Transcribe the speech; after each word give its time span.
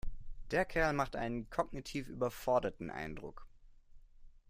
Der 0.49 0.65
Kerl 0.65 0.93
macht 0.93 1.15
einen 1.15 1.47
kognitiv 1.51 2.07
überforderten 2.07 2.89
Eindruck. 2.89 3.45